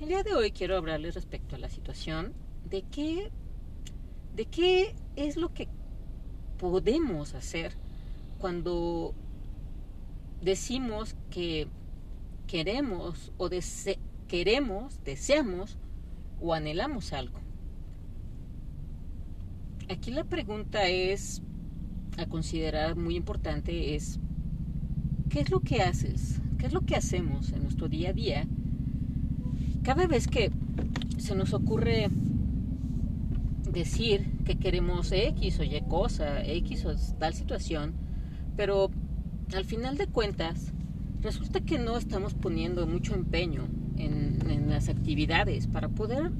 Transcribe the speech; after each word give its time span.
el 0.00 0.08
día 0.08 0.22
de 0.22 0.34
hoy 0.34 0.50
quiero 0.50 0.76
hablarles 0.76 1.14
respecto 1.14 1.56
a 1.56 1.58
la 1.58 1.70
situación 1.70 2.34
de 2.68 2.82
qué, 2.82 3.30
de 4.34 4.44
qué 4.44 4.94
es 5.16 5.36
lo 5.36 5.54
que 5.54 5.68
podemos 6.58 7.34
hacer 7.34 7.72
cuando 8.38 9.14
decimos 10.42 11.16
que 11.30 11.68
queremos 12.46 13.32
o 13.38 13.48
queremos, 14.28 15.02
deseamos 15.04 15.78
o 16.40 16.52
anhelamos 16.52 17.12
algo. 17.12 17.40
Aquí 19.88 20.10
la 20.10 20.24
pregunta 20.24 20.88
es 20.88 21.40
a 22.18 22.26
considerar 22.26 22.96
muy 22.96 23.16
importante 23.16 23.94
es 23.94 24.18
¿qué 25.30 25.40
es 25.40 25.50
lo 25.50 25.60
que 25.60 25.82
haces? 25.82 26.40
¿Qué 26.58 26.66
es 26.66 26.72
lo 26.72 26.82
que 26.82 26.96
hacemos 26.96 27.52
en 27.52 27.62
nuestro 27.62 27.88
día 27.88 28.10
a 28.10 28.12
día? 28.12 28.46
Cada 29.86 30.08
vez 30.08 30.26
que 30.26 30.50
se 31.16 31.36
nos 31.36 31.54
ocurre 31.54 32.08
decir 33.70 34.32
que 34.44 34.58
queremos 34.58 35.12
X 35.12 35.60
o 35.60 35.62
Y 35.62 35.80
cosa, 35.88 36.44
X 36.44 36.84
o 36.86 36.94
tal 37.20 37.34
situación, 37.34 37.94
pero 38.56 38.90
al 39.54 39.64
final 39.64 39.96
de 39.96 40.08
cuentas 40.08 40.72
resulta 41.20 41.60
que 41.60 41.78
no 41.78 41.96
estamos 41.96 42.34
poniendo 42.34 42.84
mucho 42.88 43.14
empeño 43.14 43.68
en, 43.96 44.50
en 44.50 44.70
las 44.70 44.88
actividades 44.88 45.68
para 45.68 45.88
poder 45.88 46.32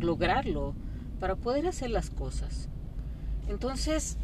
lograrlo, 0.00 0.74
para 1.20 1.36
poder 1.36 1.66
hacer 1.66 1.90
las 1.90 2.08
cosas. 2.08 2.70
Entonces, 3.50 4.16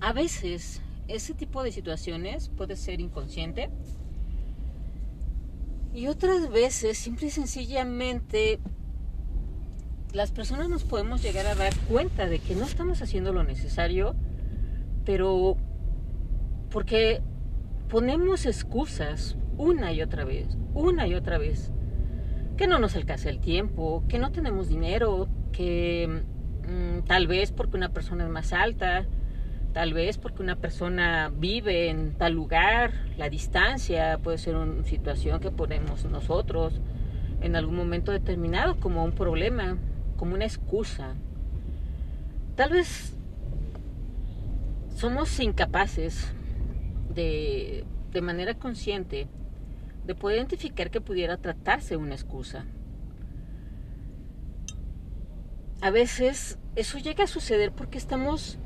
a 0.00 0.14
veces 0.14 0.80
ese 1.06 1.34
tipo 1.34 1.62
de 1.62 1.70
situaciones 1.70 2.48
puede 2.48 2.76
ser 2.76 3.02
inconsciente 3.02 3.68
y 5.98 6.06
otras 6.06 6.50
veces, 6.50 6.96
simple 6.96 7.26
y 7.26 7.30
sencillamente, 7.30 8.60
las 10.12 10.30
personas 10.30 10.68
nos 10.68 10.84
podemos 10.84 11.22
llegar 11.22 11.46
a 11.46 11.54
dar 11.54 11.74
cuenta 11.88 12.26
de 12.26 12.38
que 12.38 12.54
no 12.54 12.64
estamos 12.64 13.02
haciendo 13.02 13.32
lo 13.32 13.44
necesario, 13.44 14.14
pero 15.04 15.56
porque 16.70 17.20
ponemos 17.88 18.46
excusas 18.46 19.36
una 19.56 19.92
y 19.92 20.02
otra 20.02 20.24
vez, 20.24 20.46
una 20.74 21.06
y 21.06 21.14
otra 21.14 21.38
vez, 21.38 21.72
que 22.56 22.66
no 22.66 22.78
nos 22.78 22.94
alcanza 22.96 23.28
el 23.28 23.40
tiempo, 23.40 24.04
que 24.08 24.18
no 24.18 24.30
tenemos 24.30 24.68
dinero, 24.68 25.28
que 25.52 26.22
Mm, 26.68 27.04
tal 27.06 27.26
vez 27.26 27.50
porque 27.50 27.78
una 27.78 27.88
persona 27.88 28.24
es 28.24 28.30
más 28.30 28.52
alta, 28.52 29.06
tal 29.72 29.94
vez 29.94 30.18
porque 30.18 30.42
una 30.42 30.56
persona 30.56 31.30
vive 31.34 31.88
en 31.88 32.14
tal 32.14 32.32
lugar, 32.32 32.92
la 33.16 33.28
distancia 33.28 34.18
puede 34.18 34.38
ser 34.38 34.56
una 34.56 34.84
situación 34.84 35.40
que 35.40 35.50
ponemos 35.50 36.04
nosotros 36.04 36.80
en 37.40 37.56
algún 37.56 37.76
momento 37.76 38.12
determinado 38.12 38.80
como 38.80 39.04
un 39.04 39.12
problema, 39.12 39.76
como 40.16 40.34
una 40.34 40.44
excusa. 40.44 41.14
Tal 42.56 42.70
vez 42.70 43.16
somos 44.96 45.38
incapaces 45.38 46.32
de, 47.14 47.84
de 48.12 48.20
manera 48.20 48.54
consciente 48.54 49.28
de 50.06 50.14
poder 50.14 50.38
identificar 50.38 50.90
que 50.90 51.00
pudiera 51.00 51.36
tratarse 51.36 51.96
una 51.96 52.14
excusa. 52.14 52.64
a 55.80 55.90
veces 55.90 56.58
eso 56.76 56.98
llega 56.98 57.24
a 57.24 57.28
suceder 57.28 57.72
porque 57.72 57.98
estamos 57.98 58.58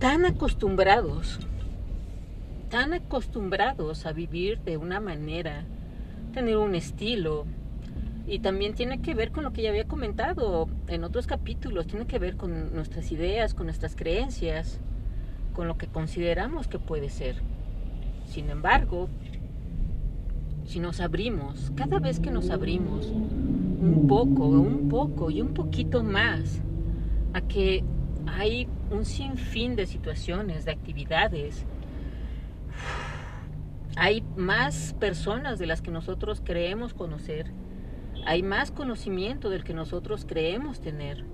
tan 0.00 0.24
acostumbrados, 0.24 1.38
tan 2.70 2.94
acostumbrados 2.94 4.06
a 4.06 4.12
vivir 4.12 4.58
de 4.60 4.78
una 4.78 4.98
manera, 4.98 5.64
tener 6.32 6.56
un 6.56 6.74
estilo. 6.74 7.44
Y 8.26 8.38
también 8.38 8.74
tiene 8.74 9.02
que 9.02 9.14
ver 9.14 9.30
con 9.30 9.44
lo 9.44 9.52
que 9.52 9.62
ya 9.62 9.68
había 9.68 9.86
comentado 9.86 10.68
en 10.88 11.04
otros 11.04 11.26
capítulos, 11.26 11.86
tiene 11.86 12.06
que 12.06 12.18
ver 12.18 12.36
con 12.36 12.74
nuestras 12.74 13.12
ideas, 13.12 13.52
con 13.52 13.66
nuestras 13.66 13.94
creencias, 13.94 14.80
con 15.54 15.68
lo 15.68 15.76
que 15.76 15.86
consideramos 15.86 16.66
que 16.66 16.78
puede 16.78 17.10
ser. 17.10 17.36
Sin 18.24 18.48
embargo, 18.48 19.08
si 20.64 20.80
nos 20.80 21.00
abrimos, 21.00 21.72
cada 21.74 21.98
vez 21.98 22.20
que 22.20 22.30
nos 22.30 22.48
abrimos, 22.48 23.06
un 23.06 24.06
poco, 24.08 24.46
un 24.46 24.88
poco 24.88 25.30
y 25.30 25.42
un 25.42 25.52
poquito 25.52 26.02
más 26.02 26.62
a 27.34 27.42
que 27.42 27.84
hay 28.36 28.68
un 28.90 29.04
sinfín 29.04 29.76
de 29.76 29.86
situaciones, 29.86 30.64
de 30.64 30.72
actividades. 30.72 31.64
Hay 33.96 34.22
más 34.36 34.94
personas 34.98 35.58
de 35.58 35.66
las 35.66 35.82
que 35.82 35.90
nosotros 35.90 36.42
creemos 36.44 36.94
conocer. 36.94 37.50
Hay 38.26 38.42
más 38.42 38.70
conocimiento 38.70 39.50
del 39.50 39.64
que 39.64 39.74
nosotros 39.74 40.24
creemos 40.26 40.80
tener. 40.80 41.24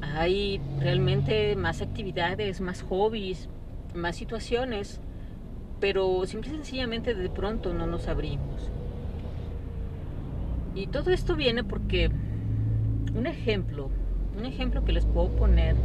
Hay 0.00 0.60
realmente 0.78 1.56
más 1.56 1.80
actividades, 1.80 2.60
más 2.60 2.82
hobbies, 2.82 3.48
más 3.94 4.16
situaciones, 4.16 5.00
pero 5.80 6.24
simple 6.26 6.50
y 6.50 6.54
sencillamente 6.54 7.14
de 7.14 7.30
pronto 7.30 7.72
no 7.72 7.86
nos 7.86 8.08
abrimos. 8.08 8.70
Y 10.74 10.88
todo 10.88 11.10
esto 11.10 11.36
viene 11.36 11.64
porque 11.64 12.10
un 13.14 13.26
ejemplo, 13.26 13.90
un 14.36 14.46
ejemplo 14.46 14.84
que 14.84 14.92
les 14.92 15.04
puedo 15.04 15.28
poner 15.30 15.76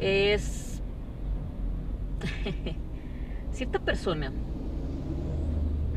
es 0.00 0.80
cierta 3.52 3.78
persona, 3.78 4.32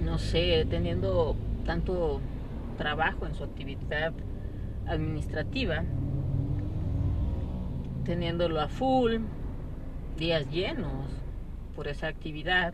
no 0.03 0.17
sé, 0.17 0.65
teniendo 0.69 1.35
tanto 1.65 2.19
trabajo 2.77 3.25
en 3.25 3.35
su 3.35 3.43
actividad 3.43 4.13
administrativa, 4.85 5.83
teniéndolo 8.03 8.59
a 8.59 8.67
full, 8.67 9.17
días 10.17 10.49
llenos 10.51 11.09
por 11.75 11.87
esa 11.87 12.07
actividad, 12.07 12.73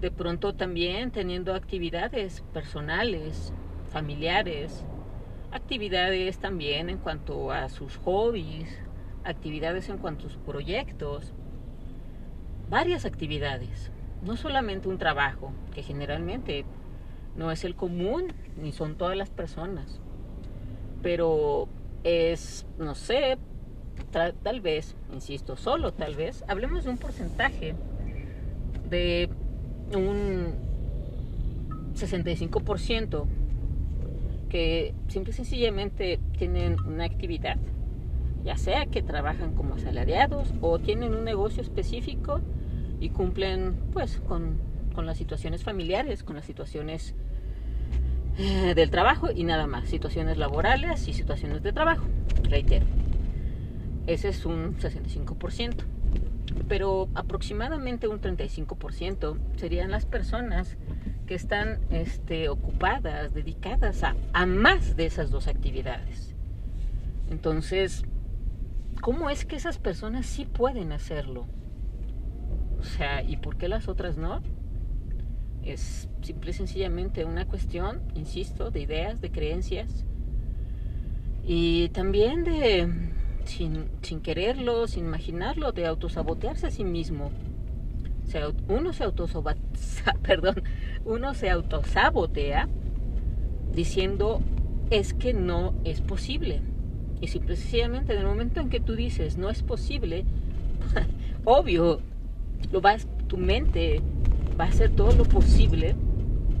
de 0.00 0.10
pronto 0.10 0.54
también 0.54 1.10
teniendo 1.10 1.54
actividades 1.54 2.42
personales, 2.52 3.52
familiares, 3.90 4.84
actividades 5.52 6.38
también 6.38 6.90
en 6.90 6.98
cuanto 6.98 7.50
a 7.50 7.68
sus 7.68 7.96
hobbies, 7.98 8.68
actividades 9.24 9.88
en 9.88 9.98
cuanto 9.98 10.26
a 10.26 10.30
sus 10.30 10.38
proyectos, 10.42 11.32
varias 12.68 13.04
actividades, 13.04 13.90
no 14.22 14.36
solamente 14.36 14.88
un 14.88 14.98
trabajo, 14.98 15.52
que 15.74 15.82
generalmente 15.82 16.64
no 17.36 17.50
es 17.50 17.64
el 17.64 17.74
común 17.74 18.32
ni 18.56 18.72
son 18.72 18.96
todas 18.96 19.16
las 19.16 19.30
personas, 19.30 20.00
pero 21.02 21.68
es, 22.04 22.66
no 22.78 22.94
sé, 22.94 23.38
tal 24.10 24.60
vez, 24.60 24.96
insisto, 25.12 25.56
solo 25.56 25.92
tal 25.92 26.14
vez, 26.14 26.44
hablemos 26.48 26.84
de 26.84 26.90
un 26.90 26.98
porcentaje 26.98 27.74
de 28.88 29.28
un 29.94 30.54
65% 31.94 33.26
que 34.50 34.94
simple 35.08 35.32
y 35.32 35.34
sencillamente 35.34 36.20
tienen 36.36 36.78
una 36.80 37.04
actividad, 37.04 37.56
ya 38.44 38.56
sea 38.56 38.84
que 38.86 39.02
trabajan 39.02 39.54
como 39.54 39.76
asalariados 39.76 40.52
o 40.60 40.78
tienen 40.78 41.14
un 41.14 41.24
negocio 41.24 41.62
específico 41.62 42.40
y 43.00 43.08
cumplen 43.08 43.76
pues 43.92 44.20
con, 44.28 44.58
con 44.94 45.06
las 45.06 45.16
situaciones 45.16 45.64
familiares, 45.64 46.22
con 46.22 46.36
las 46.36 46.44
situaciones 46.44 47.14
eh, 48.38 48.74
del 48.74 48.90
trabajo 48.90 49.30
y 49.34 49.44
nada 49.44 49.66
más, 49.66 49.88
situaciones 49.88 50.36
laborales 50.36 51.08
y 51.08 51.14
situaciones 51.14 51.62
de 51.62 51.72
trabajo, 51.72 52.04
reitero. 52.42 52.84
Ese 54.06 54.28
es 54.28 54.44
un 54.44 54.76
65% 54.76 55.84
pero 56.68 57.08
aproximadamente 57.14 58.06
un 58.06 58.20
35% 58.20 59.36
serían 59.56 59.90
las 59.90 60.06
personas 60.06 60.76
que 61.30 61.36
están 61.36 61.78
este, 61.90 62.48
ocupadas, 62.48 63.32
dedicadas 63.32 64.02
a, 64.02 64.16
a 64.32 64.46
más 64.46 64.96
de 64.96 65.06
esas 65.06 65.30
dos 65.30 65.46
actividades. 65.46 66.34
Entonces, 67.30 68.02
¿cómo 69.00 69.30
es 69.30 69.44
que 69.44 69.54
esas 69.54 69.78
personas 69.78 70.26
sí 70.26 70.44
pueden 70.44 70.90
hacerlo? 70.90 71.46
O 72.80 72.82
sea, 72.82 73.22
¿y 73.22 73.36
por 73.36 73.58
qué 73.58 73.68
las 73.68 73.86
otras 73.86 74.16
no? 74.16 74.42
Es 75.62 76.08
simple 76.20 76.50
y 76.50 76.54
sencillamente 76.54 77.24
una 77.24 77.46
cuestión, 77.46 78.02
insisto, 78.16 78.72
de 78.72 78.80
ideas, 78.80 79.20
de 79.20 79.30
creencias 79.30 80.04
y 81.44 81.90
también 81.90 82.42
de, 82.42 82.92
sin, 83.44 83.88
sin 84.02 84.20
quererlo, 84.20 84.88
sin 84.88 85.04
imaginarlo, 85.04 85.70
de 85.70 85.86
autosabotearse 85.86 86.66
a 86.66 86.70
sí 86.72 86.82
mismo. 86.82 87.30
O 88.26 88.32
sea, 88.32 88.48
uno 88.66 88.92
se 88.92 89.04
autosabotea, 89.04 89.60
perdón, 90.22 90.62
uno 91.04 91.34
se 91.34 91.50
autosabotea 91.50 92.68
diciendo 93.74 94.40
es 94.90 95.14
que 95.14 95.32
no 95.32 95.74
es 95.84 96.00
posible. 96.00 96.60
Y 97.20 97.28
simplemente 97.28 98.12
en 98.12 98.20
el 98.20 98.26
momento 98.26 98.60
en 98.60 98.70
que 98.70 98.80
tú 98.80 98.96
dices 98.96 99.36
no 99.36 99.50
es 99.50 99.62
posible, 99.62 100.24
obvio, 101.44 102.00
lo 102.72 102.80
vas, 102.80 103.06
tu 103.26 103.36
mente 103.36 104.00
va 104.58 104.64
a 104.64 104.68
hacer 104.68 104.90
todo 104.90 105.12
lo 105.12 105.24
posible 105.24 105.94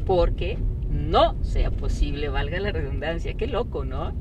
porque 0.06 0.58
no 0.90 1.34
sea 1.42 1.70
posible, 1.70 2.28
valga 2.28 2.60
la 2.60 2.72
redundancia. 2.72 3.34
Qué 3.34 3.46
loco, 3.46 3.84
¿no? 3.84 4.12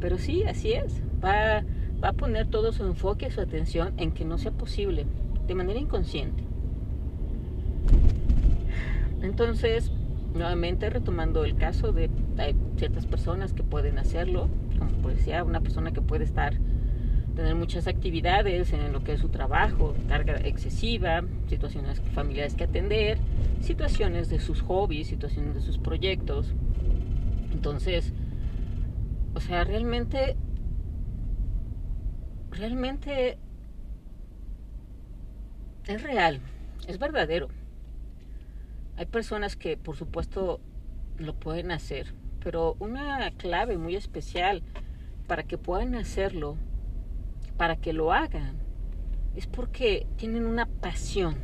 Pero 0.00 0.18
sí, 0.18 0.44
así 0.44 0.72
es. 0.72 1.02
Va, 1.24 1.64
va 2.02 2.08
a 2.08 2.12
poner 2.12 2.46
todo 2.46 2.72
su 2.72 2.84
enfoque, 2.84 3.30
su 3.30 3.40
atención 3.40 3.94
en 3.98 4.12
que 4.12 4.24
no 4.24 4.38
sea 4.38 4.52
posible, 4.52 5.06
de 5.46 5.54
manera 5.54 5.78
inconsciente. 5.78 6.47
Entonces, 9.22 9.90
nuevamente 10.34 10.90
retomando 10.90 11.44
el 11.44 11.56
caso 11.56 11.92
de 11.92 12.10
hay 12.36 12.54
ciertas 12.76 13.06
personas 13.06 13.52
que 13.52 13.62
pueden 13.62 13.98
hacerlo, 13.98 14.48
como 14.78 15.08
decía, 15.08 15.44
una 15.44 15.60
persona 15.60 15.92
que 15.92 16.00
puede 16.00 16.24
estar 16.24 16.54
tener 17.38 17.54
muchas 17.54 17.86
actividades 17.86 18.72
en 18.72 18.92
lo 18.92 19.04
que 19.04 19.12
es 19.12 19.20
su 19.20 19.28
trabajo, 19.28 19.94
carga 20.08 20.38
excesiva, 20.38 21.22
situaciones 21.48 22.02
familiares 22.12 22.56
que 22.56 22.64
atender, 22.64 23.18
situaciones 23.60 24.28
de 24.28 24.40
sus 24.40 24.60
hobbies, 24.62 25.06
situaciones 25.06 25.54
de 25.54 25.60
sus 25.60 25.78
proyectos. 25.78 26.52
Entonces, 27.52 28.12
o 29.34 29.40
sea, 29.40 29.62
realmente, 29.62 30.36
realmente 32.50 33.38
es 35.86 36.02
real, 36.02 36.40
es 36.88 36.98
verdadero. 36.98 37.50
Hay 38.98 39.06
personas 39.06 39.54
que, 39.54 39.76
por 39.76 39.94
supuesto, 39.94 40.58
lo 41.18 41.32
pueden 41.32 41.70
hacer, 41.70 42.14
pero 42.42 42.76
una 42.80 43.30
clave 43.30 43.78
muy 43.78 43.94
especial 43.94 44.64
para 45.28 45.44
que 45.44 45.56
puedan 45.56 45.94
hacerlo, 45.94 46.56
para 47.56 47.76
que 47.76 47.92
lo 47.92 48.12
hagan, 48.12 48.56
es 49.36 49.46
porque 49.46 50.08
tienen 50.16 50.46
una 50.46 50.66
pasión, 50.66 51.36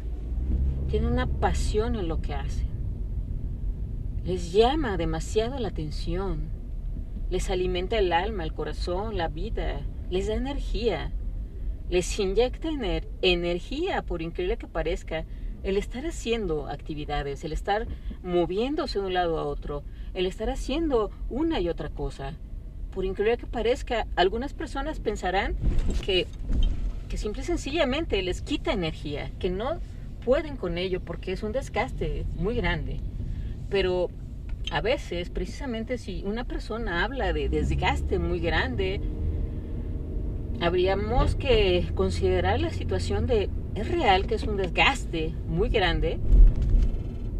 tienen 0.88 1.12
una 1.12 1.28
pasión 1.28 1.94
en 1.94 2.08
lo 2.08 2.20
que 2.20 2.34
hacen. 2.34 2.66
Les 4.24 4.52
llama 4.52 4.96
demasiado 4.96 5.56
la 5.60 5.68
atención, 5.68 6.48
les 7.30 7.50
alimenta 7.50 7.96
el 7.98 8.12
alma, 8.12 8.42
el 8.42 8.52
corazón, 8.52 9.16
la 9.16 9.28
vida, 9.28 9.80
les 10.10 10.26
da 10.26 10.34
energía, 10.34 11.12
les 11.88 12.18
inyecta 12.18 12.68
energía, 13.22 14.02
por 14.02 14.22
increíble 14.22 14.56
que 14.56 14.66
parezca, 14.66 15.24
el 15.64 15.78
estar 15.78 16.06
haciendo 16.06 16.68
actividades, 16.68 17.42
el 17.42 17.52
estar 17.52 17.88
moviéndose 18.22 19.00
de 19.00 19.06
un 19.06 19.14
lado 19.14 19.38
a 19.38 19.44
otro, 19.44 19.82
el 20.12 20.26
estar 20.26 20.50
haciendo 20.50 21.10
una 21.30 21.58
y 21.58 21.68
otra 21.68 21.88
cosa. 21.88 22.34
Por 22.92 23.04
increíble 23.04 23.38
que 23.38 23.46
parezca, 23.46 24.06
algunas 24.14 24.52
personas 24.52 25.00
pensarán 25.00 25.56
que, 26.04 26.26
que 27.08 27.16
simple 27.16 27.42
y 27.42 27.46
sencillamente 27.46 28.22
les 28.22 28.42
quita 28.42 28.72
energía, 28.72 29.32
que 29.40 29.50
no 29.50 29.80
pueden 30.24 30.56
con 30.56 30.78
ello 30.78 31.00
porque 31.00 31.32
es 31.32 31.42
un 31.42 31.52
desgaste 31.52 32.26
muy 32.36 32.54
grande. 32.54 33.00
Pero 33.70 34.10
a 34.70 34.82
veces, 34.82 35.30
precisamente 35.30 35.98
si 35.98 36.22
una 36.24 36.44
persona 36.44 37.04
habla 37.04 37.32
de 37.32 37.48
desgaste 37.48 38.18
muy 38.18 38.38
grande, 38.38 39.00
habríamos 40.60 41.34
que 41.36 41.86
considerar 41.94 42.60
la 42.60 42.70
situación 42.70 43.26
de 43.26 43.48
¿Es 43.74 43.90
real 43.90 44.26
que 44.28 44.36
es 44.36 44.44
un 44.44 44.56
desgaste 44.56 45.34
muy 45.48 45.68
grande? 45.68 46.20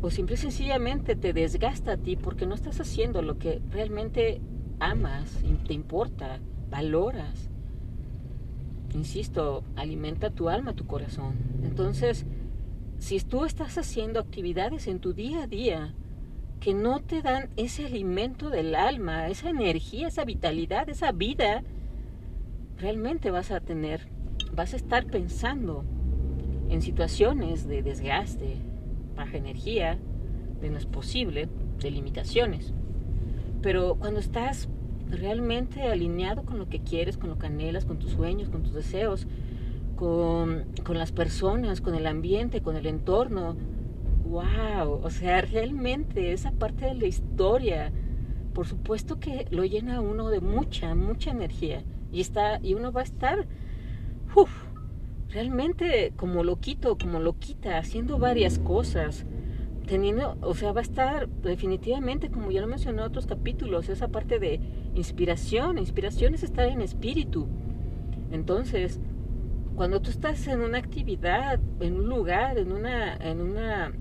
¿O 0.02 0.10
simple 0.10 0.34
y 0.34 0.38
sencillamente 0.38 1.14
te 1.14 1.32
desgasta 1.32 1.92
a 1.92 1.96
ti 1.96 2.16
porque 2.16 2.44
no 2.44 2.56
estás 2.56 2.81
haciendo 2.81 3.22
lo 3.22 3.38
que 3.38 3.62
realmente 3.70 4.40
amas, 4.81 5.44
te 5.66 5.75
importa, 5.75 6.40
valoras? 6.70 7.50
Insisto, 8.94 9.62
alimenta 9.76 10.31
tu 10.31 10.48
alma, 10.48 10.75
tu 10.75 10.86
corazón. 10.86 11.34
Entonces, 11.62 12.26
si 12.98 13.20
tú 13.20 13.44
estás 13.44 13.78
haciendo 13.78 14.19
actividades 14.19 14.88
en 14.88 14.98
tu 14.98 15.12
día 15.12 15.44
a 15.44 15.46
día 15.46 15.94
que 16.58 16.75
no 16.75 16.98
te 16.98 17.22
dan 17.22 17.48
ese 17.56 17.86
alimento 17.86 18.50
del 18.50 18.75
alma, 18.75 19.28
esa 19.28 19.50
energía, 19.50 20.08
esa 20.08 20.25
vitalidad, 20.25 20.88
esa 20.88 21.12
vida, 21.12 21.62
realmente 22.78 23.31
vas 23.31 23.52
a 23.52 23.60
tener, 23.60 24.08
vas 24.52 24.72
a 24.72 24.76
estar 24.76 25.06
pensando 25.06 25.84
en 26.69 26.82
situaciones 26.82 27.66
de 27.66 27.82
desgaste, 27.82 28.56
baja 29.16 29.37
energía, 29.37 29.99
de 30.61 30.70
no 30.70 30.78
es 30.78 30.87
posible, 30.87 31.49
de 31.81 31.90
limitaciones. 31.90 32.72
Pero 33.62 33.96
cuando 33.96 34.20
estás 34.20 34.69
realmente 35.11 35.82
alineado 35.82 36.44
con 36.44 36.58
lo 36.58 36.69
que 36.69 36.81
quieres, 36.81 37.16
con 37.16 37.31
lo 37.31 37.38
que 37.38 37.46
anhelas, 37.46 37.84
con 37.84 37.99
tus 37.99 38.12
sueños, 38.12 38.49
con 38.49 38.62
tus 38.62 38.75
deseos, 38.75 39.26
con, 39.96 40.64
con 40.84 40.99
las 40.99 41.12
personas, 41.12 41.81
con 41.81 41.94
el 41.94 42.06
ambiente, 42.06 42.61
con 42.61 42.76
el 42.76 42.87
entorno, 42.87 43.56
wow, 44.26 45.00
o 45.02 45.10
sea, 45.10 45.43
realmente 45.43 46.32
esa 46.32 46.50
parte 46.52 46.87
de 46.87 46.94
la 46.94 47.06
historia, 47.06 47.93
por 48.52 48.67
supuesto 48.67 49.20
que 49.20 49.46
lo 49.50 49.64
llena 49.64 49.96
a 49.96 50.00
uno 50.00 50.28
de 50.28 50.40
mucha, 50.40 50.94
mucha 50.94 51.31
energía 51.31 51.84
y 52.12 52.20
está 52.20 52.60
y 52.62 52.75
uno 52.75 52.93
va 52.93 53.00
a 53.00 53.05
estar 53.05 53.46
uf, 54.34 54.63
realmente 55.34 56.12
como 56.16 56.44
lo 56.44 56.60
quito, 56.60 56.96
como 56.96 57.19
lo 57.19 57.36
quita, 57.38 57.76
haciendo 57.78 58.19
varias 58.19 58.60
cosas, 58.60 59.26
teniendo, 59.86 60.38
o 60.40 60.54
sea, 60.54 60.72
va 60.72 60.78
a 60.78 60.82
estar 60.82 61.28
definitivamente, 61.28 62.31
como 62.31 62.52
ya 62.52 62.60
lo 62.60 62.69
mencioné 62.69 63.02
en 63.02 63.08
otros 63.08 63.26
capítulos, 63.26 63.88
esa 63.88 64.08
parte 64.08 64.38
de 64.38 64.60
inspiración, 64.94 65.78
inspiración 65.78 66.34
es 66.34 66.44
estar 66.44 66.69
en 66.69 66.81
espíritu. 66.81 67.48
Entonces, 68.31 69.00
cuando 69.75 70.00
tú 70.00 70.10
estás 70.10 70.46
en 70.46 70.60
una 70.60 70.78
actividad, 70.78 71.58
en 71.81 71.96
un 71.96 72.08
lugar, 72.08 72.56
en 72.56 72.70
una, 72.70 73.16
en 73.16 73.40
una, 73.40 73.92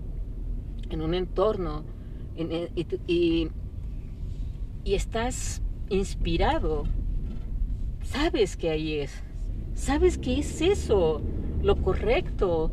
en 0.88 1.02
un 1.02 1.14
entorno, 1.14 1.84
y, 2.36 3.50
y 4.84 4.94
estás 4.94 5.62
inspirado, 5.88 6.84
sabes 8.02 8.56
que 8.56 8.70
ahí 8.70 9.00
es, 9.00 9.22
sabes 9.74 10.18
que 10.18 10.38
es 10.38 10.60
eso, 10.60 11.20
lo 11.62 11.76
correcto, 11.76 12.70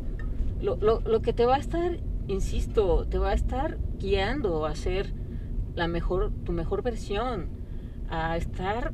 lo, 0.60 0.76
lo, 0.76 1.00
lo, 1.00 1.22
que 1.22 1.32
te 1.32 1.44
va 1.44 1.56
a 1.56 1.58
estar, 1.58 1.98
insisto, 2.28 3.06
te 3.06 3.18
va 3.18 3.30
a 3.30 3.34
estar 3.34 3.78
guiando 3.98 4.64
a 4.66 4.74
ser 4.74 5.12
la 5.74 5.88
mejor, 5.88 6.32
tu 6.44 6.52
mejor 6.52 6.82
versión, 6.82 7.48
a 8.08 8.36
estar 8.36 8.92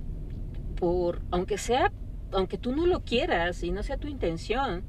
por, 0.77 1.21
aunque 1.31 1.59
sea, 1.59 1.93
aunque 2.33 2.59
tú 2.59 2.75
no 2.75 2.87
lo 2.87 3.01
quieras 3.05 3.63
y 3.63 3.71
no 3.71 3.83
sea 3.83 3.99
tu 3.99 4.09
intención, 4.09 4.85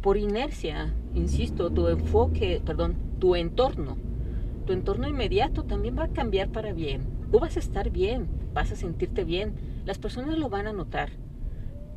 por 0.00 0.16
inercia, 0.16 0.94
insisto, 1.14 1.70
tu 1.70 1.88
enfoque, 1.88 2.62
perdón, 2.64 2.96
tu 3.18 3.36
entorno, 3.36 3.96
tu 4.66 4.72
entorno 4.72 5.08
inmediato 5.08 5.64
también 5.64 5.98
va 5.98 6.04
a 6.04 6.12
cambiar 6.12 6.50
para 6.50 6.72
bien. 6.72 7.02
Tú 7.30 7.38
vas 7.38 7.56
a 7.56 7.60
estar 7.60 7.90
bien, 7.90 8.28
vas 8.52 8.72
a 8.72 8.76
sentirte 8.76 9.24
bien, 9.24 9.54
las 9.84 9.98
personas 9.98 10.38
lo 10.38 10.48
van 10.48 10.66
a 10.66 10.72
notar 10.72 11.10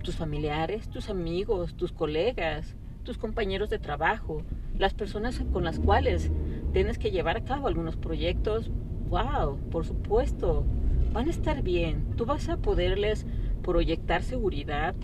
tus 0.03 0.15
familiares, 0.17 0.89
tus 0.89 1.09
amigos, 1.09 1.75
tus 1.75 1.91
colegas, 1.91 2.75
tus 3.03 3.17
compañeros 3.17 3.69
de 3.69 3.79
trabajo, 3.79 4.43
las 4.77 4.93
personas 4.93 5.41
con 5.51 5.63
las 5.63 5.79
cuales 5.79 6.31
tienes 6.73 6.97
que 6.97 7.11
llevar 7.11 7.37
a 7.37 7.43
cabo 7.43 7.67
algunos 7.67 7.95
proyectos, 7.95 8.69
wow, 9.09 9.57
por 9.71 9.85
supuesto, 9.85 10.65
van 11.11 11.27
a 11.27 11.31
estar 11.31 11.63
bien. 11.63 12.15
Tú 12.15 12.25
vas 12.25 12.49
a 12.49 12.57
poderles 12.57 13.25
proyectar 13.61 14.23
seguridad, 14.23 14.95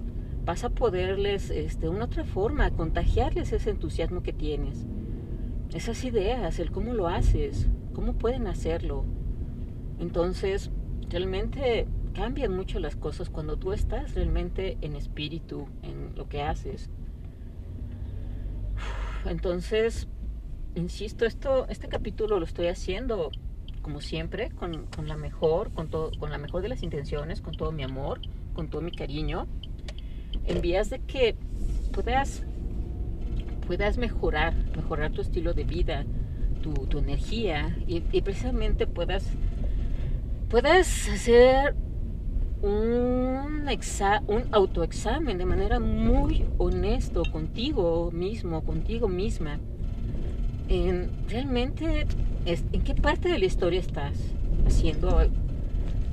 vas 0.45 0.63
a 0.63 0.69
poderles, 0.69 1.49
de 1.49 1.65
este, 1.65 1.89
una 1.89 2.05
otra 2.05 2.25
forma, 2.25 2.71
contagiarles 2.71 3.53
ese 3.53 3.69
entusiasmo 3.69 4.21
que 4.23 4.33
tienes. 4.33 4.85
Esas 5.73 6.03
ideas, 6.03 6.59
el 6.59 6.71
cómo 6.71 6.93
lo 6.93 7.07
haces, 7.07 7.69
cómo 7.93 8.13
pueden 8.13 8.47
hacerlo. 8.47 9.05
Entonces, 9.99 10.71
realmente 11.09 11.87
cambian 12.13 12.55
mucho 12.55 12.79
las 12.79 12.95
cosas 12.95 13.29
cuando 13.29 13.57
tú 13.57 13.73
estás 13.73 14.15
realmente 14.15 14.77
en 14.81 14.95
espíritu, 14.95 15.67
en 15.83 16.15
lo 16.15 16.27
que 16.27 16.41
haces. 16.41 16.89
Entonces, 19.25 20.07
insisto, 20.75 21.25
esto, 21.25 21.67
este 21.67 21.87
capítulo 21.87 22.39
lo 22.39 22.45
estoy 22.45 22.67
haciendo 22.67 23.31
como 23.81 24.01
siempre, 24.01 24.51
con, 24.51 24.85
con 24.87 25.07
la 25.07 25.17
mejor, 25.17 25.71
con, 25.71 25.89
todo, 25.89 26.11
con 26.19 26.29
la 26.31 26.37
mejor 26.37 26.61
de 26.61 26.69
las 26.69 26.83
intenciones, 26.83 27.41
con 27.41 27.55
todo 27.55 27.71
mi 27.71 27.83
amor, 27.83 28.19
con 28.53 28.69
todo 28.69 28.81
mi 28.81 28.91
cariño, 28.91 29.47
en 30.45 30.61
vías 30.61 30.89
de 30.89 30.99
que 30.99 31.35
puedas, 31.91 32.43
puedas 33.65 33.97
mejorar, 33.97 34.53
mejorar 34.75 35.11
tu 35.11 35.21
estilo 35.21 35.53
de 35.53 35.63
vida, 35.63 36.05
tu, 36.61 36.73
tu 36.73 36.99
energía 36.99 37.75
y, 37.87 38.03
y, 38.11 38.21
precisamente 38.21 38.85
puedas, 38.85 39.25
puedas 40.49 41.07
hacer 41.09 41.75
un, 42.61 43.67
exa, 43.69 44.21
un 44.27 44.43
autoexamen 44.51 45.37
de 45.37 45.45
manera 45.45 45.79
muy 45.79 46.45
honesto 46.57 47.23
contigo 47.31 48.11
mismo, 48.11 48.63
contigo 48.63 49.07
misma. 49.07 49.59
En, 50.67 51.09
realmente, 51.29 52.05
¿en 52.45 52.81
qué 52.83 52.95
parte 52.95 53.29
de 53.29 53.39
la 53.39 53.45
historia 53.45 53.79
estás 53.79 54.17
haciendo, 54.67 55.21
eh, 55.21 55.29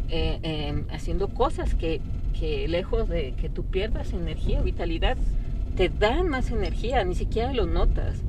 eh, 0.08 0.84
haciendo 0.90 1.28
cosas 1.28 1.74
que, 1.74 2.00
que 2.38 2.68
lejos 2.68 3.08
de 3.08 3.34
que 3.34 3.48
tú 3.48 3.64
pierdas 3.64 4.12
energía 4.12 4.62
vitalidad, 4.62 5.16
te 5.76 5.88
dan 5.88 6.28
más 6.28 6.50
energía, 6.50 7.04
ni 7.04 7.14
siquiera 7.14 7.52
lo 7.52 7.66
notas? 7.66 8.22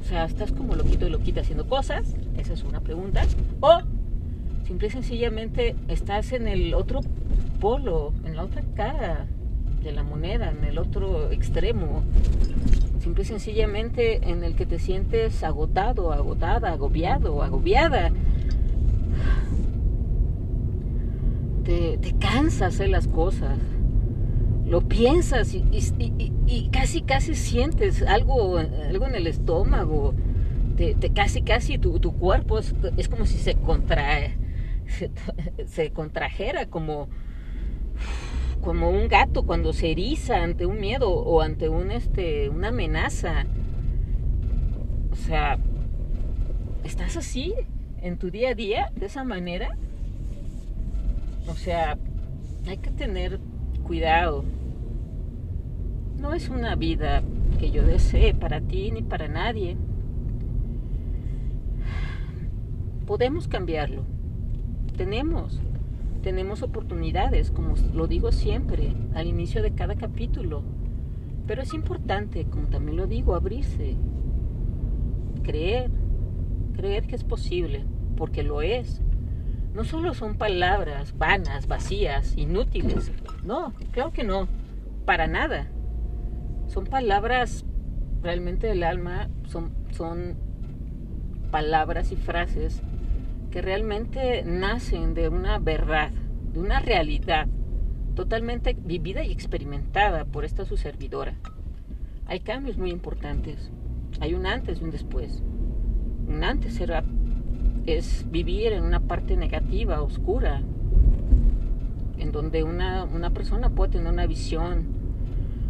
O 0.00 0.06
sea, 0.06 0.26
estás 0.26 0.52
como 0.52 0.74
loquito 0.74 1.06
y 1.06 1.10
loquita 1.10 1.40
haciendo 1.40 1.66
cosas, 1.66 2.14
esa 2.36 2.52
es 2.52 2.62
una 2.62 2.80
pregunta. 2.80 3.22
O 3.60 3.80
simple 4.66 4.88
y 4.88 4.90
sencillamente 4.90 5.76
estás 5.88 6.32
en 6.32 6.46
el 6.46 6.74
otro 6.74 7.00
polo, 7.64 8.12
en 8.26 8.36
la 8.36 8.44
otra 8.44 8.62
cara 8.74 9.26
de 9.82 9.90
la 9.90 10.02
moneda, 10.02 10.50
en 10.50 10.64
el 10.64 10.76
otro 10.76 11.30
extremo. 11.30 12.04
Simple 13.00 13.22
y 13.22 13.26
sencillamente 13.26 14.28
en 14.28 14.44
el 14.44 14.54
que 14.54 14.66
te 14.66 14.78
sientes 14.78 15.42
agotado, 15.42 16.12
agotada, 16.12 16.72
agobiado, 16.72 17.42
agobiada. 17.42 18.12
Te, 21.64 21.96
te 21.96 22.12
cansa 22.18 22.66
hacer 22.66 22.90
las 22.90 23.08
cosas. 23.08 23.58
Lo 24.66 24.82
piensas 24.82 25.54
y, 25.54 26.68
casi, 26.70 27.00
casi 27.00 27.34
sientes 27.34 28.02
algo, 28.02 28.58
algo 28.58 29.06
en 29.06 29.14
el 29.14 29.26
estómago. 29.26 30.12
Te, 30.76 30.94
casi, 31.14 31.40
casi 31.40 31.78
tu, 31.78 31.98
tu 31.98 32.12
cuerpo 32.12 32.58
es, 32.58 32.74
como 33.08 33.24
si 33.24 33.38
se 33.38 33.54
contrae, 33.54 34.36
se 35.64 35.92
contrajera 35.92 36.66
como, 36.66 37.08
como 38.64 38.88
un 38.88 39.08
gato 39.08 39.44
cuando 39.44 39.74
se 39.74 39.90
eriza 39.90 40.42
ante 40.42 40.64
un 40.64 40.80
miedo 40.80 41.10
o 41.10 41.42
ante 41.42 41.68
un 41.68 41.90
este 41.90 42.48
una 42.48 42.68
amenaza. 42.68 43.44
O 45.12 45.16
sea, 45.16 45.58
¿estás 46.82 47.16
así 47.18 47.52
en 48.00 48.16
tu 48.16 48.30
día 48.30 48.50
a 48.50 48.54
día 48.54 48.90
de 48.96 49.06
esa 49.06 49.22
manera? 49.22 49.76
O 51.46 51.54
sea, 51.54 51.98
hay 52.66 52.78
que 52.78 52.90
tener 52.90 53.38
cuidado. 53.86 54.44
No 56.18 56.32
es 56.32 56.48
una 56.48 56.74
vida 56.74 57.22
que 57.58 57.70
yo 57.70 57.84
desee 57.84 58.32
para 58.32 58.62
ti 58.62 58.90
ni 58.90 59.02
para 59.02 59.28
nadie. 59.28 59.76
Podemos 63.06 63.46
cambiarlo. 63.46 64.04
Tenemos 64.96 65.60
tenemos 66.24 66.62
oportunidades, 66.62 67.50
como 67.50 67.74
lo 67.92 68.06
digo 68.06 68.32
siempre, 68.32 68.96
al 69.14 69.26
inicio 69.26 69.62
de 69.62 69.74
cada 69.74 69.94
capítulo. 69.94 70.62
Pero 71.46 71.60
es 71.60 71.74
importante, 71.74 72.46
como 72.46 72.68
también 72.68 72.96
lo 72.96 73.06
digo, 73.06 73.34
abrirse, 73.34 73.94
creer, 75.42 75.90
creer 76.74 77.06
que 77.06 77.14
es 77.14 77.24
posible, 77.24 77.84
porque 78.16 78.42
lo 78.42 78.62
es. 78.62 79.02
No 79.74 79.84
solo 79.84 80.14
son 80.14 80.38
palabras 80.38 81.14
vanas, 81.18 81.68
vacías, 81.68 82.34
inútiles. 82.38 83.12
No, 83.44 83.74
claro 83.90 84.10
que 84.12 84.24
no, 84.24 84.48
para 85.04 85.26
nada. 85.26 85.70
Son 86.68 86.86
palabras 86.86 87.66
realmente 88.22 88.66
del 88.66 88.82
alma, 88.82 89.28
son, 89.46 89.74
son 89.90 90.38
palabras 91.50 92.12
y 92.12 92.16
frases 92.16 92.82
que 93.54 93.62
realmente 93.62 94.42
nacen 94.44 95.14
de 95.14 95.28
una 95.28 95.60
verdad, 95.60 96.10
de 96.52 96.58
una 96.58 96.80
realidad 96.80 97.46
totalmente 98.16 98.76
vivida 98.76 99.22
y 99.22 99.30
experimentada 99.30 100.24
por 100.24 100.44
esta 100.44 100.64
su 100.64 100.76
servidora. 100.76 101.34
Hay 102.26 102.40
cambios 102.40 102.78
muy 102.78 102.90
importantes. 102.90 103.70
Hay 104.18 104.34
un 104.34 104.46
antes 104.46 104.80
y 104.80 104.82
un 104.84 104.90
después. 104.90 105.40
Un 106.26 106.42
antes 106.42 106.80
era, 106.80 107.04
es 107.86 108.28
vivir 108.28 108.72
en 108.72 108.82
una 108.82 108.98
parte 108.98 109.36
negativa, 109.36 110.02
oscura, 110.02 110.60
en 112.18 112.32
donde 112.32 112.64
una, 112.64 113.04
una 113.04 113.30
persona 113.30 113.70
puede 113.70 113.92
tener 113.92 114.12
una 114.12 114.26
visión 114.26 114.82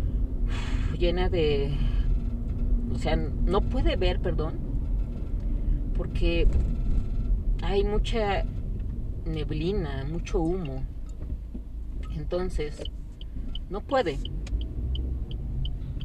llena 0.99 1.29
de... 1.29 1.75
O 2.95 2.97
sea, 2.97 3.15
no 3.17 3.61
puede 3.61 3.97
ver, 3.97 4.21
perdón, 4.21 4.55
porque 5.95 6.49
hay 7.65 7.83
mucha 7.83 8.45
neblina, 9.25 10.05
mucho 10.05 10.41
humo. 10.41 10.83
Entonces, 12.15 12.83
no 13.71 13.81
puede. 13.81 14.19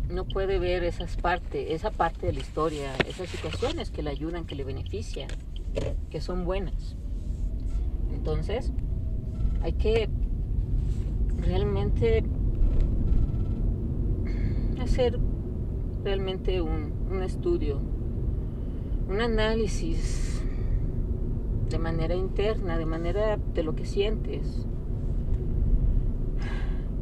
No 0.09 0.25
puede 0.25 0.57
ver 0.57 0.83
esas 0.83 1.17
partes, 1.17 1.67
esa 1.69 1.91
parte 1.91 2.27
de 2.27 2.33
la 2.33 2.39
historia, 2.39 2.95
esas 3.07 3.29
situaciones 3.29 3.91
que 3.91 4.01
le 4.01 4.09
ayudan, 4.09 4.45
que 4.45 4.55
le 4.55 4.63
benefician, 4.63 5.29
que 6.09 6.21
son 6.21 6.45
buenas. 6.45 6.95
Entonces, 8.11 8.71
hay 9.61 9.73
que 9.73 10.09
realmente 11.37 12.23
hacer 14.81 15.19
realmente 16.03 16.61
un, 16.61 16.93
un 17.11 17.21
estudio, 17.21 17.79
un 19.07 19.21
análisis 19.21 20.29
de 21.69 21.79
manera 21.79 22.15
interna, 22.15 22.77
de 22.77 22.85
manera 22.85 23.37
de 23.37 23.63
lo 23.63 23.75
que 23.75 23.85
sientes. 23.85 24.67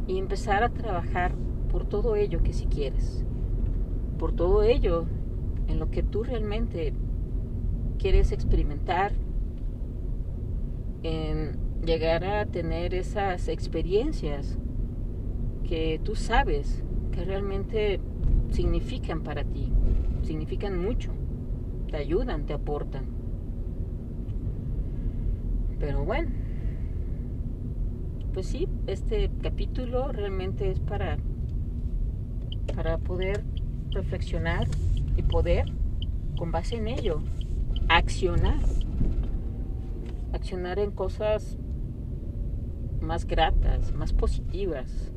Y 0.08 0.18
empezar 0.18 0.64
a 0.64 0.70
trabajar 0.70 1.34
por 1.72 1.86
todo 1.86 2.16
ello 2.16 2.44
que 2.44 2.54
si 2.54 2.66
quieres. 2.66 3.26
Por 4.18 4.34
todo 4.34 4.64
ello 4.64 5.06
en 5.68 5.80
lo 5.80 5.90
que 5.90 6.04
tú 6.04 6.24
realmente 6.24 6.94
quieres 7.98 8.32
experimentar. 8.32 9.14
En 11.04 11.58
llegar 11.86 12.26
a 12.26 12.46
tener 12.46 12.94
esas 12.94 13.48
experiencias 13.48 14.58
que 15.64 16.00
tú 16.04 16.16
sabes 16.16 16.84
que 17.12 17.24
realmente 17.24 18.00
significan 18.52 19.22
para 19.22 19.44
ti, 19.44 19.72
significan 20.24 20.82
mucho, 20.82 21.12
te 21.90 21.98
ayudan, 21.98 22.46
te 22.46 22.54
aportan. 22.54 23.17
Pero 25.80 26.04
bueno, 26.04 26.32
pues 28.34 28.48
sí, 28.48 28.68
este 28.88 29.30
capítulo 29.42 30.12
realmente 30.12 30.70
es 30.72 30.80
para, 30.80 31.18
para 32.76 32.98
poder 32.98 33.44
reflexionar 33.92 34.68
y 35.16 35.22
poder, 35.22 35.66
con 36.38 36.52
base 36.52 36.78
en 36.78 36.88
ello, 36.88 37.22
accionar. 37.90 38.60
Accionar 40.34 40.78
en 40.78 40.92
cosas 40.92 41.58
más 43.02 43.26
gratas, 43.26 43.94
más 43.94 44.14
positivas, 44.14 45.12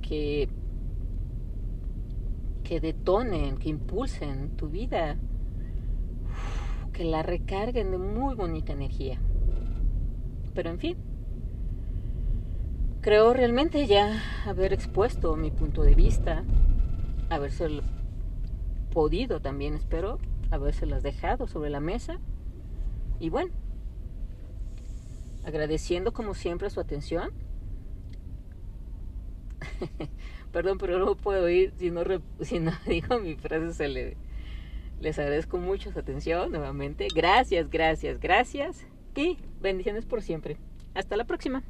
que, 0.00 0.48
que 2.62 2.80
detonen, 2.80 3.56
que 3.56 3.68
impulsen 3.68 4.50
tu 4.56 4.68
vida 4.68 5.16
que 6.94 7.04
la 7.04 7.22
recarguen 7.22 7.90
de 7.90 7.98
muy 7.98 8.34
bonita 8.34 8.72
energía. 8.72 9.20
Pero 10.54 10.70
en 10.70 10.78
fin, 10.78 10.96
creo 13.02 13.34
realmente 13.34 13.86
ya 13.86 14.22
haber 14.46 14.72
expuesto 14.72 15.36
mi 15.36 15.50
punto 15.50 15.82
de 15.82 15.94
vista, 15.94 16.44
haberse 17.28 17.68
podido 18.92 19.40
también, 19.42 19.74
espero, 19.74 20.18
habérselas 20.50 21.02
dejado 21.02 21.46
sobre 21.46 21.68
la 21.68 21.80
mesa. 21.80 22.18
Y 23.20 23.28
bueno, 23.28 23.52
agradeciendo 25.44 26.12
como 26.12 26.32
siempre 26.34 26.70
su 26.70 26.80
atención. 26.80 27.32
Perdón, 30.52 30.78
pero 30.78 30.98
no 30.98 31.16
puedo 31.16 31.48
ir 31.48 31.72
si 31.76 31.90
no, 31.90 32.02
si 32.40 32.60
no 32.60 32.70
digo 32.86 33.18
mi 33.18 33.34
frase 33.34 33.74
se 33.74 33.88
le 33.88 34.16
les 35.04 35.18
agradezco 35.18 35.58
mucho 35.58 35.92
su 35.92 35.98
atención 35.98 36.50
nuevamente. 36.50 37.08
Gracias, 37.14 37.68
gracias, 37.68 38.18
gracias. 38.18 38.86
Y 39.14 39.36
bendiciones 39.60 40.06
por 40.06 40.22
siempre. 40.22 40.56
Hasta 40.94 41.16
la 41.16 41.24
próxima. 41.24 41.62